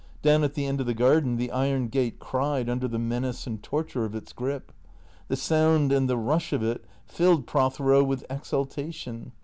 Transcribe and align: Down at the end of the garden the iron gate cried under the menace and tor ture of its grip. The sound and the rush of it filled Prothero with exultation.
Down 0.23 0.43
at 0.43 0.55
the 0.55 0.65
end 0.65 0.79
of 0.81 0.87
the 0.87 0.95
garden 0.95 1.37
the 1.37 1.51
iron 1.51 1.87
gate 1.87 2.17
cried 2.17 2.69
under 2.71 2.87
the 2.87 2.97
menace 2.97 3.45
and 3.45 3.61
tor 3.61 3.83
ture 3.83 4.03
of 4.03 4.15
its 4.15 4.33
grip. 4.33 4.71
The 5.27 5.35
sound 5.35 5.91
and 5.91 6.09
the 6.09 6.17
rush 6.17 6.53
of 6.53 6.63
it 6.63 6.83
filled 7.05 7.45
Prothero 7.45 8.03
with 8.03 8.25
exultation. 8.27 9.31